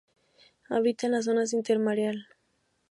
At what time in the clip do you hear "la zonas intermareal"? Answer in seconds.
1.11-2.25